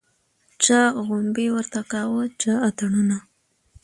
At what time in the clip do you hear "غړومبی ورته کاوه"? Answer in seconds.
1.05-2.23